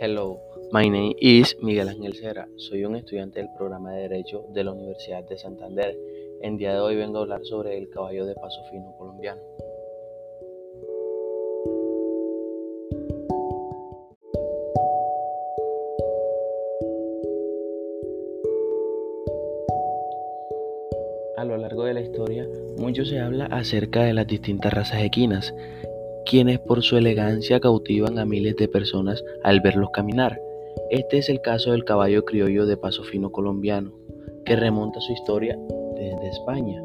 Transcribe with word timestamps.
Hello, 0.00 0.40
my 0.72 0.88
name 0.88 1.14
is 1.20 1.56
Miguel 1.60 1.88
Ángel 1.88 2.14
Cera. 2.14 2.48
Soy 2.56 2.84
un 2.84 2.96
estudiante 2.96 3.40
del 3.40 3.50
programa 3.56 3.92
de 3.92 4.08
Derecho 4.08 4.44
de 4.48 4.64
la 4.64 4.72
Universidad 4.72 5.24
de 5.24 5.36
Santander. 5.38 5.96
En 6.40 6.56
día 6.56 6.72
de 6.72 6.80
hoy 6.80 6.96
vengo 6.96 7.18
a 7.18 7.20
hablar 7.22 7.44
sobre 7.44 7.76
el 7.76 7.88
caballo 7.90 8.26
de 8.26 8.34
paso 8.34 8.62
fino 8.70 8.94
colombiano. 8.96 9.42
A 21.36 21.44
lo 21.44 21.56
largo 21.56 21.84
de 21.84 21.94
la 21.94 22.02
historia, 22.02 22.46
mucho 22.76 23.04
se 23.04 23.18
habla 23.18 23.46
acerca 23.46 24.02
de 24.04 24.12
las 24.12 24.26
distintas 24.26 24.72
razas 24.72 25.02
equinas, 25.02 25.54
quienes 26.30 26.60
por 26.60 26.80
su 26.84 26.96
elegancia 26.96 27.58
cautivan 27.58 28.16
a 28.20 28.24
miles 28.24 28.54
de 28.54 28.68
personas 28.68 29.24
al 29.42 29.60
verlos 29.60 29.90
caminar. 29.90 30.40
Este 30.88 31.18
es 31.18 31.28
el 31.28 31.40
caso 31.40 31.72
del 31.72 31.84
caballo 31.84 32.24
criollo 32.24 32.66
de 32.66 32.76
paso 32.76 33.02
fino 33.02 33.32
colombiano, 33.32 33.92
que 34.44 34.54
remonta 34.54 35.00
su 35.00 35.12
historia 35.12 35.58
desde 35.96 36.28
España. 36.28 36.80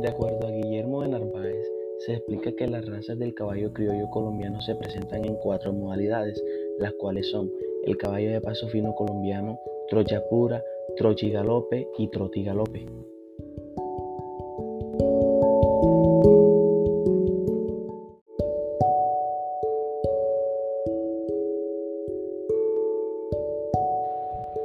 De 0.00 0.08
acuerdo 0.08 0.46
a 0.46 0.50
Guillermo 0.52 1.02
de 1.02 1.08
Narváez, 1.08 1.66
se 2.06 2.12
explica 2.12 2.52
que 2.52 2.68
las 2.68 2.86
razas 2.86 3.18
del 3.18 3.34
caballo 3.34 3.72
criollo 3.72 4.08
colombiano 4.10 4.60
se 4.60 4.76
presentan 4.76 5.24
en 5.24 5.34
cuatro 5.34 5.72
modalidades, 5.72 6.40
las 6.78 6.92
cuales 6.92 7.28
son 7.28 7.50
el 7.84 7.96
caballo 7.96 8.30
de 8.30 8.40
paso 8.40 8.68
fino 8.68 8.94
colombiano, 8.94 9.60
trocha 9.88 10.22
pura, 10.28 10.62
trochigalope 10.96 11.88
y 11.98 12.08
trotigalope. 12.08 12.86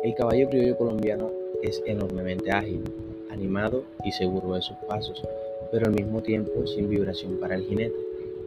El 0.03 0.15
caballo 0.15 0.49
criollo 0.49 0.77
colombiano 0.77 1.31
es 1.61 1.81
enormemente 1.85 2.51
ágil, 2.51 2.83
animado 3.31 3.83
y 4.03 4.11
seguro 4.11 4.53
de 4.53 4.61
sus 4.61 4.75
pasos, 4.87 5.23
pero 5.71 5.87
al 5.87 5.93
mismo 5.93 6.21
tiempo 6.21 6.67
sin 6.67 6.89
vibración 6.89 7.39
para 7.39 7.55
el 7.55 7.63
jinete. 7.63 7.95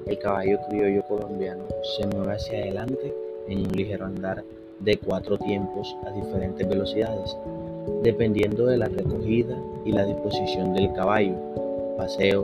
El 0.06 0.19
caballo 0.19 0.58
criollo 0.69 1.03
colombiano 1.08 1.64
se 1.97 2.06
mueve 2.06 2.34
hacia 2.34 2.58
adelante 2.58 3.26
en 3.48 3.66
un 3.66 3.72
ligero 3.72 4.06
andar 4.06 4.44
de 4.80 4.97
cuatro 4.98 5.39
tiempos 5.39 5.97
a 6.06 6.11
diferentes 6.11 6.69
velocidades, 6.69 7.36
dependiendo 8.02 8.66
de 8.66 8.78
la 8.78 8.86
recogida 8.86 9.56
y 9.84 9.92
la 9.92 10.05
disposición 10.05 10.75
del 10.75 10.92
caballo, 10.92 11.34
paseo, 11.97 12.42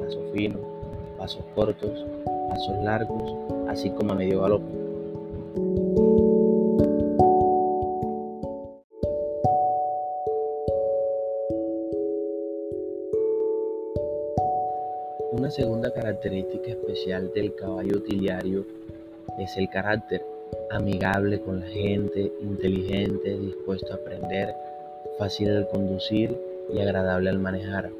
paso 0.00 0.22
fino, 0.32 0.58
pasos 1.18 1.44
cortos, 1.54 2.04
pasos 2.48 2.76
largos, 2.82 3.34
así 3.68 3.90
como 3.90 4.12
a 4.12 4.16
medio 4.16 4.42
galope. 4.42 4.64
Una 15.32 15.50
segunda 15.50 15.92
característica 15.92 16.70
especial 16.70 17.30
del 17.34 17.54
caballo 17.54 17.98
utiliario 17.98 18.64
es 19.38 19.56
el 19.58 19.68
carácter 19.68 20.24
amigable 20.70 21.40
con 21.40 21.60
la 21.60 21.66
gente, 21.66 22.32
inteligente, 22.40 23.38
dispuesto 23.38 23.92
a 23.92 23.96
aprender, 23.96 24.54
fácil 25.18 25.48
de 25.48 25.68
conducir 25.68 26.36
y 26.72 26.80
agradable 26.80 27.30
al 27.30 27.38
manejar. 27.38 27.90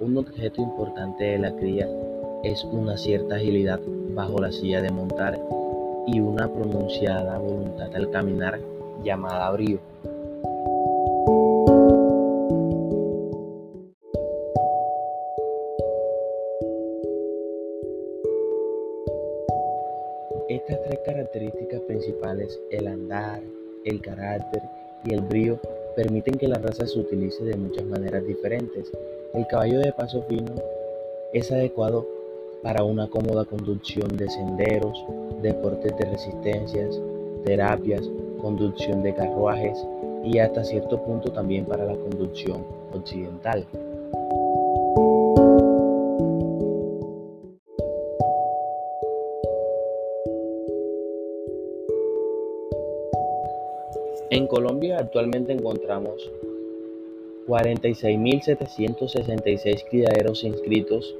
Un 0.00 0.16
objeto 0.16 0.62
importante 0.62 1.24
de 1.24 1.38
la 1.38 1.54
cría 1.56 1.88
es 2.44 2.64
una 2.64 2.96
cierta 2.96 3.36
agilidad 3.36 3.80
bajo 4.14 4.38
la 4.40 4.52
silla 4.52 4.80
de 4.80 4.90
montar 4.90 5.38
y 6.06 6.20
una 6.20 6.48
pronunciada 6.52 7.38
voluntad 7.38 7.94
al 7.94 8.10
caminar 8.10 8.60
llamada 9.04 9.50
brío. 9.50 9.78
Estas 20.48 20.82
tres 20.82 20.98
características 21.04 21.82
principales, 21.82 22.58
el 22.70 22.86
andar, 22.86 23.42
el 23.84 24.00
carácter 24.00 24.62
y 25.04 25.12
el 25.12 25.20
brío, 25.20 25.60
permiten 25.94 26.36
que 26.36 26.48
la 26.48 26.56
raza 26.56 26.86
se 26.86 26.98
utilice 26.98 27.44
de 27.44 27.54
muchas 27.54 27.84
maneras 27.84 28.26
diferentes. 28.26 28.90
El 29.34 29.46
caballo 29.46 29.80
de 29.80 29.92
paso 29.92 30.22
fino 30.22 30.54
es 31.34 31.52
adecuado 31.52 32.06
para 32.62 32.82
una 32.82 33.10
cómoda 33.10 33.44
conducción 33.44 34.16
de 34.16 34.30
senderos, 34.30 35.04
deportes 35.42 35.94
de 35.98 36.06
resistencias, 36.06 36.98
terapias, 37.44 38.10
conducción 38.40 39.02
de 39.02 39.14
carruajes 39.14 39.86
y 40.24 40.38
hasta 40.38 40.64
cierto 40.64 41.02
punto 41.04 41.30
también 41.30 41.66
para 41.66 41.84
la 41.84 41.94
conducción 41.94 42.64
occidental. 42.94 43.66
En 54.30 54.46
Colombia 54.46 54.98
actualmente 54.98 55.54
encontramos 55.54 56.30
46.766 57.46 59.88
criaderos 59.88 60.44
inscritos, 60.44 61.16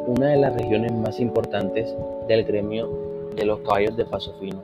una 0.06 0.31
de 0.31 0.38
las 0.38 0.53
regiones 0.56 0.91
más 0.91 1.22
importantes 1.22 1.96
del 2.28 2.44
gremio 2.44 2.90
de 3.38 3.46
los 3.46 3.61
caballos 3.61 3.96
de 3.96 4.03
paso 4.03 4.35
fino. 4.38 4.61